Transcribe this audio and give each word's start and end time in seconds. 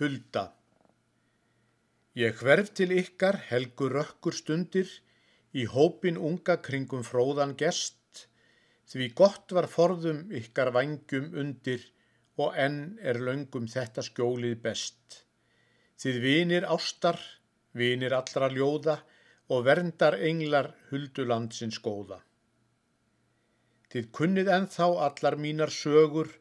Hulda 0.00 0.40
Ég 2.18 2.40
hverf 2.42 2.72
til 2.78 2.90
ykkar 2.98 3.36
helgur 3.46 3.92
rökkur 3.94 4.34
stundir 4.34 4.88
í 5.54 5.66
hópin 5.70 6.16
unga 6.28 6.56
kringum 6.68 7.04
fróðan 7.06 7.52
gest 7.60 8.24
því 8.90 9.06
gott 9.20 9.52
var 9.54 9.68
forðum 9.70 10.24
ykkar 10.40 10.72
vangjum 10.74 11.28
undir 11.42 11.84
og 12.42 12.58
enn 12.64 12.80
er 13.10 13.20
löngum 13.28 13.68
þetta 13.70 14.02
skjólið 14.08 14.56
best. 14.64 15.20
Þið 16.02 16.18
vinir 16.24 16.66
ástar, 16.76 17.20
vinir 17.70 18.16
allra 18.18 18.48
ljóða 18.50 18.96
og 19.54 19.62
verndar 19.68 20.16
englar 20.30 20.72
huldulandsins 20.88 21.78
góða. 21.84 22.18
Þið 23.94 24.10
kunnið 24.18 24.50
ennþá 24.56 24.90
allar 25.06 25.38
mínar 25.46 25.70
sögur 25.70 26.34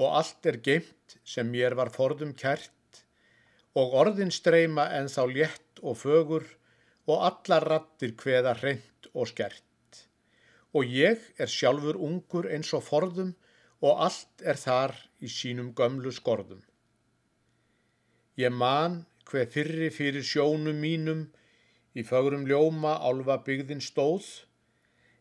og 0.00 0.08
allt 0.22 0.48
er 0.48 0.58
geimt 0.70 1.18
sem 1.34 1.52
mér 1.52 1.76
var 1.76 1.92
forðum 1.92 2.32
kært 2.32 2.72
og 3.74 3.94
orðin 4.00 4.30
streyma 4.30 4.86
en 4.96 5.08
þá 5.10 5.22
létt 5.30 5.80
og 5.82 5.98
fögur 5.98 6.44
og 7.10 7.24
allar 7.28 7.66
rattir 7.72 8.12
hveða 8.20 8.54
hreint 8.60 9.08
og 9.12 9.26
skert. 9.30 9.62
Og 10.74 10.86
ég 10.90 11.22
er 11.38 11.50
sjálfur 11.50 11.98
ungur 12.08 12.46
eins 12.50 12.70
og 12.78 12.84
forðum 12.86 13.32
og 13.84 14.04
allt 14.06 14.44
er 14.46 14.58
þar 14.58 14.94
í 15.20 15.30
sínum 15.30 15.72
gömlu 15.78 16.12
skorðum. 16.14 16.62
Ég 18.38 18.54
man 18.54 19.02
hver 19.30 19.50
fyrri 19.50 19.90
fyrir 19.94 20.26
sjónum 20.26 20.78
mínum 20.82 21.26
í 21.94 22.02
fögrum 22.06 22.46
ljóma 22.50 22.96
álfa 23.08 23.40
byggðin 23.46 23.82
stóð, 23.82 24.26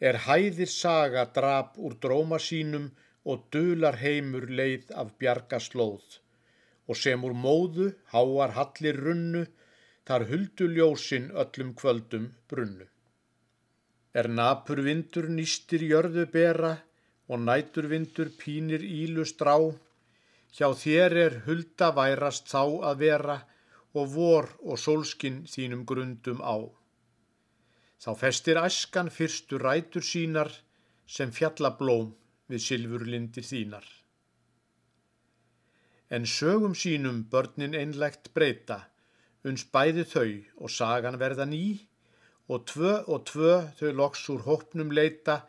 er 0.00 0.22
hæðir 0.26 0.70
saga 0.70 1.26
drap 1.34 1.78
úr 1.78 1.98
dróma 2.02 2.38
sínum 2.42 2.90
og 3.26 3.46
dular 3.54 3.98
heimur 4.02 4.46
leið 4.50 4.90
af 5.02 5.14
bjarga 5.18 5.60
slóð 5.62 6.18
og 6.86 6.98
sem 7.02 7.24
úr 7.26 7.34
móðu 7.44 7.86
háar 8.12 8.54
hallir 8.58 9.00
runnu 9.06 9.46
þar 10.06 10.26
huldu 10.30 10.68
ljósin 10.70 11.32
öllum 11.42 11.72
kvöldum 11.80 12.28
brunnu. 12.50 12.86
Er 14.14 14.28
napur 14.32 14.80
vindur 14.86 15.26
nýstir 15.38 15.82
jörðu 15.90 16.24
bera 16.36 16.76
og 17.28 17.42
nætur 17.42 17.88
vindur 17.90 18.30
pínir 18.40 18.84
ílu 18.86 19.26
strá, 19.26 19.56
hjá 20.56 20.68
þér 20.82 21.16
er 21.24 21.34
hulda 21.46 21.90
værast 21.98 22.46
þá 22.52 22.62
að 22.90 23.02
vera 23.02 23.36
og 23.98 24.08
vor 24.14 24.48
og 24.62 24.78
sólskinn 24.78 25.42
þínum 25.50 25.84
grundum 25.90 26.40
á. 26.40 26.56
Þá 28.02 28.10
festir 28.22 28.60
æskan 28.60 29.10
fyrstu 29.10 29.58
rætur 29.58 30.04
sínar 30.04 30.52
sem 31.06 31.32
fjallablóm 31.32 32.12
við 32.52 32.62
silfurlindir 32.68 33.44
þínar. 33.44 33.86
En 36.10 36.26
sögum 36.26 36.74
sínum 36.74 37.24
börnin 37.30 37.74
einlegt 37.74 38.30
breyta, 38.34 38.78
uns 39.44 39.64
bæði 39.74 40.04
þau 40.12 40.30
og 40.62 40.70
sagan 40.70 41.18
verða 41.18 41.46
ný, 41.50 41.64
og 42.48 42.66
tvö 42.70 42.92
og 43.10 43.24
tvö 43.30 43.54
þau 43.78 43.90
loks 44.00 44.22
úr 44.34 44.44
hópnum 44.46 44.92
leita 44.94 45.40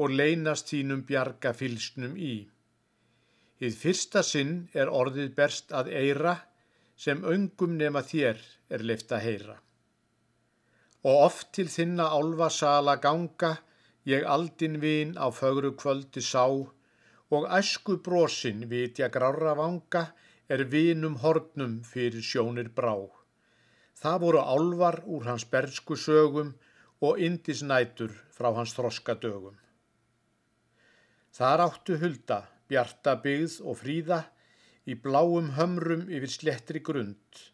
og 0.00 0.14
leynast 0.20 0.72
þínum 0.72 1.04
bjarga 1.08 1.52
fylsnum 1.52 2.16
í. 2.16 2.48
Íð 3.60 3.78
fyrsta 3.82 4.22
sinn 4.24 4.68
er 4.72 4.88
orðið 4.88 5.34
berst 5.36 5.72
að 5.76 5.92
eira, 5.92 6.36
sem 6.96 7.24
öngum 7.24 7.76
nema 7.78 8.02
þér 8.02 8.40
er 8.74 8.84
leift 8.90 9.12
að 9.12 9.24
heyra. 9.26 9.56
Og 11.04 11.24
oft 11.28 11.52
til 11.54 11.68
þinna 11.70 12.08
álva 12.16 12.48
sala 12.50 12.96
ganga, 13.02 13.58
Ég 14.08 14.24
aldin 14.24 14.78
vin 14.80 15.10
á 15.20 15.28
fögru 15.28 15.74
kvöldi 15.76 16.22
sá 16.24 16.44
og 17.30 17.44
æsku 17.58 17.98
brosin 18.04 18.64
vitja 18.70 19.08
grára 19.12 19.54
vanga 19.56 20.04
er 20.48 20.64
vinum 20.72 21.18
hornum 21.22 21.74
fyrir 21.84 22.24
sjónir 22.24 22.70
brá. 22.78 22.94
Það 24.00 24.20
voru 24.24 24.40
álvar 24.54 25.02
úr 25.04 25.26
hans 25.28 25.44
bersku 25.52 25.96
sögum 25.96 26.54
og 27.00 27.20
indisnætur 27.26 28.14
frá 28.36 28.48
hans 28.56 28.72
þroska 28.76 29.18
dögum. 29.22 29.56
Þar 31.36 31.64
áttu 31.66 31.98
hulda, 32.00 32.40
bjarta 32.68 33.14
byggð 33.24 33.60
og 33.68 33.78
fríða 33.82 34.22
í 34.88 34.96
bláum 35.04 35.52
hömrum 35.58 36.08
yfir 36.08 36.32
slettri 36.32 36.80
grund 36.80 37.44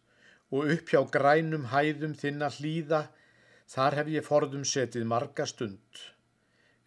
og 0.54 0.70
upp 0.74 0.90
hjá 0.92 1.00
grænum 1.16 1.66
hæðum 1.72 2.14
þinna 2.20 2.50
hlýða 2.56 3.06
þar 3.74 3.98
hef 3.98 4.10
ég 4.14 4.26
forðum 4.28 4.66
setið 4.70 5.08
marga 5.10 5.46
stund 5.50 6.04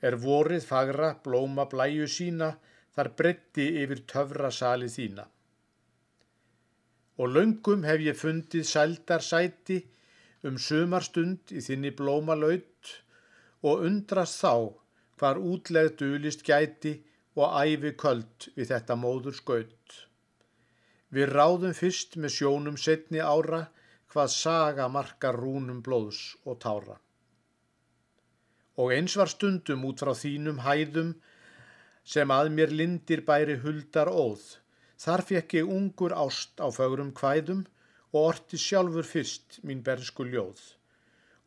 er 0.08 0.18
vorið 0.22 0.66
fagra 0.70 1.12
blóma 1.26 1.66
blæju 1.72 2.08
sína 2.16 2.52
þar 2.98 3.10
bretti 3.20 3.66
yfir 3.84 4.00
töfra 4.12 4.50
sali 4.60 4.88
þína. 4.90 5.26
Og 7.22 7.30
laungum 7.34 7.86
hef 7.86 8.02
ég 8.06 8.18
fundið 8.18 8.66
sældar 8.72 9.26
sæti 9.26 9.78
um 10.50 10.58
sumarstund 10.68 11.54
í 11.54 11.62
þinni 11.68 11.94
blóma 12.02 12.38
laut 12.42 12.92
og 13.70 13.86
undrast 13.90 14.42
þá 14.42 14.54
hvar 15.22 15.42
útlegð 15.54 15.96
dulist 16.02 16.46
gæti 16.50 16.98
og 17.38 17.54
æfi 17.62 17.94
köld 18.04 18.52
við 18.58 18.74
þetta 18.74 19.00
móður 19.06 19.38
skaut. 19.40 19.98
Við 21.14 21.34
ráðum 21.38 21.78
fyrst 21.78 22.18
með 22.22 22.38
sjónum 22.38 22.78
setni 22.82 23.22
ára 23.22 23.68
hvað 24.14 24.34
saga 24.34 24.88
margar 24.90 25.38
rúnum 25.38 25.84
blóðs 25.86 26.24
og 26.46 26.58
tára 26.66 26.98
og 28.78 28.94
eins 28.94 29.16
var 29.18 29.30
stundum 29.32 29.86
út 29.90 30.04
frá 30.04 30.14
þínum 30.18 30.62
hæðum 30.66 31.16
sem 32.14 32.32
að 32.32 32.54
mér 32.56 32.74
lindir 32.80 33.26
bæri 33.28 33.60
huldar 33.64 34.10
óð. 34.12 34.46
Þar 35.04 35.26
fekk 35.30 35.60
ég 35.60 35.76
ungur 35.78 36.16
ást 36.16 36.64
á 36.64 36.68
fögrum 36.74 37.12
kvæðum 37.20 37.68
og 38.14 38.22
orti 38.32 38.58
sjálfur 38.58 39.06
fyrst 39.06 39.60
mín 39.68 39.84
bersku 39.86 40.26
ljóð 40.26 40.64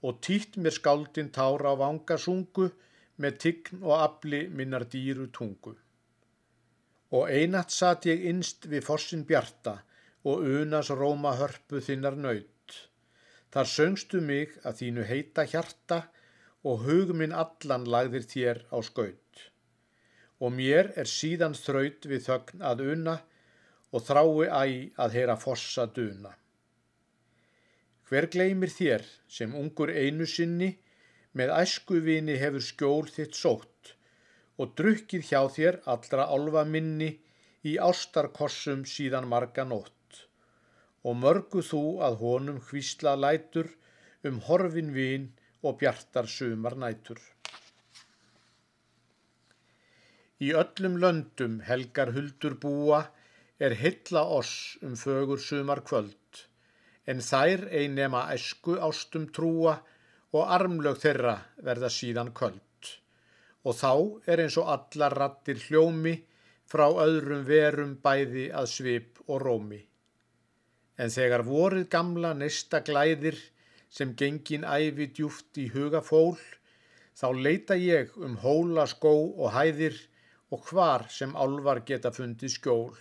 og 0.06 0.20
týtt 0.24 0.56
mér 0.56 0.74
skáldin 0.76 1.28
tára 1.36 1.72
á 1.72 1.80
vangasungu 1.80 2.70
með 3.20 3.38
tign 3.44 3.82
og 3.84 3.94
afli 3.98 4.40
minnar 4.48 4.86
dýru 4.92 5.26
tungu. 5.36 5.74
Og 7.16 7.28
einatt 7.28 7.74
satt 7.74 8.06
ég 8.08 8.24
innst 8.30 8.68
við 8.70 8.86
fossin 8.86 9.26
bjarta 9.28 9.80
og 10.30 10.46
unas 10.60 10.92
róma 11.00 11.34
hörpu 11.40 11.82
þinnar 11.84 12.16
nöyt. 12.16 12.76
Þar 13.52 13.68
söngstu 13.74 14.20
mig 14.24 14.56
að 14.64 14.80
þínu 14.80 15.06
heita 15.10 15.44
hjarta 15.52 16.04
og 16.64 16.84
hug 16.86 17.12
minn 17.16 17.34
allan 17.34 17.88
lagðir 17.94 18.24
þér 18.32 18.64
á 18.72 18.78
skaut. 18.86 19.50
Og 20.40 20.52
mér 20.56 20.92
er 20.96 21.08
síðan 21.10 21.54
þraut 21.54 22.06
við 22.08 22.26
þögn 22.26 22.62
að 22.64 22.84
unna 22.94 23.16
og 23.92 24.04
þrái 24.06 24.46
æg 24.48 25.00
að 25.04 25.16
heyra 25.18 25.36
fossa 25.40 25.86
duna. 25.86 26.32
Hver 28.08 28.26
gleymir 28.32 28.72
þér 28.74 29.04
sem 29.30 29.52
ungur 29.54 29.92
einu 29.94 30.26
sinni 30.26 30.70
með 31.38 31.52
æskuvini 31.60 32.38
hefur 32.40 32.64
skjól 32.66 33.10
þitt 33.14 33.36
sótt 33.38 33.92
og 34.60 34.72
drukkið 34.80 35.28
hjá 35.28 35.42
þér 35.56 35.78
allra 35.94 36.26
álfa 36.34 36.64
minni 36.66 37.10
í 37.70 37.76
ástarkossum 37.90 38.82
síðan 38.88 39.28
marga 39.30 39.66
nótt 39.68 40.24
og 41.06 41.16
mörgu 41.16 41.62
þú 41.64 41.82
að 42.06 42.18
honum 42.24 42.58
hvísla 42.70 43.14
lætur 43.16 43.70
um 44.28 44.40
horfin 44.48 44.90
vin 44.96 45.30
og 45.62 45.78
bjartar 45.80 46.28
sumar 46.28 46.76
nætur. 46.76 47.20
Í 50.40 50.54
öllum 50.56 50.94
löndum 51.02 51.58
helgar 51.68 52.14
huldur 52.14 52.54
búa 52.62 53.02
er 53.60 53.74
hylla 53.76 54.22
oss 54.38 54.78
um 54.86 54.94
fögur 54.96 55.42
sumar 55.46 55.82
kvöld, 55.84 56.46
en 57.04 57.20
þær 57.20 57.66
einema 57.80 58.22
esku 58.32 58.78
ástum 58.86 59.26
trúa 59.36 59.74
og 60.32 60.54
armlög 60.56 60.96
þeirra 61.02 61.36
verða 61.66 61.90
síðan 61.92 62.32
kvöld. 62.32 62.94
Og 63.68 63.76
þá 63.76 63.92
er 64.32 64.40
eins 64.46 64.56
og 64.62 64.72
allar 64.74 65.18
rattir 65.20 65.60
hljómi 65.66 66.14
frá 66.70 66.86
öðrum 66.88 67.44
verum 67.44 67.96
bæði 68.00 68.48
að 68.56 68.72
svip 68.72 69.20
og 69.26 69.42
rómi. 69.44 69.82
En 70.96 71.12
þegar 71.12 71.44
vorið 71.44 71.88
gamla 71.92 72.32
neista 72.38 72.80
glæðir 72.86 73.36
sem 73.92 74.16
gengin 74.16 74.64
æfi 74.64 75.10
djúft 75.18 75.60
í 75.60 75.68
huga 75.74 76.00
fól, 76.00 76.38
þá 77.12 77.28
leita 77.36 77.76
ég 77.76 78.16
um 78.16 78.38
hóla 78.40 78.86
skó 78.88 79.12
og 79.12 79.52
hæðir 79.52 79.98
og 80.50 80.66
hvar 80.66 81.06
sem 81.14 81.36
álvar 81.38 81.84
geta 81.86 82.10
fundið 82.14 82.54
skjól, 82.56 82.96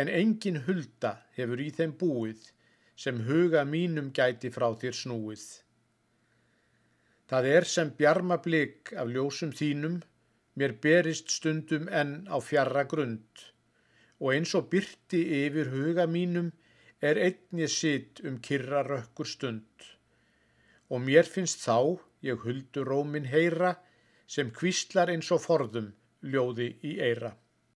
en 0.00 0.08
engin 0.08 0.62
hulda 0.66 1.12
hefur 1.36 1.60
í 1.60 1.68
þeim 1.76 1.92
búið 2.00 2.46
sem 3.04 3.20
huga 3.26 3.64
mínum 3.68 4.08
gæti 4.16 4.50
frá 4.54 4.70
þér 4.80 4.96
snúið. 4.96 5.44
Það 7.28 7.48
er 7.50 7.68
sem 7.74 7.92
bjarma 7.98 8.38
blik 8.44 8.92
af 8.96 9.12
ljósum 9.12 9.52
þínum, 9.56 10.00
mér 10.56 10.76
berist 10.84 11.32
stundum 11.32 11.88
enn 12.00 12.26
á 12.28 12.36
fjarra 12.40 12.84
grund, 12.88 13.44
og 14.20 14.34
eins 14.34 14.52
og 14.56 14.68
byrti 14.72 15.22
yfir 15.44 15.72
huga 15.72 16.06
mínum 16.08 16.52
er 17.00 17.20
einni 17.20 17.68
sitt 17.68 18.20
um 18.28 18.36
kyrra 18.48 18.84
rökkur 18.88 19.28
stund. 19.28 19.88
Og 20.92 21.00
mér 21.04 21.28
finnst 21.28 21.64
þá 21.64 21.98
ég 22.24 22.44
huldu 22.46 22.84
rómin 22.84 23.28
heyra 23.32 23.74
sem 24.28 24.52
kvíslar 24.54 25.10
eins 25.12 25.32
og 25.34 25.42
forðum 25.44 25.90
ljóði 26.22 26.68
í 26.86 26.96
eira. 27.02 27.32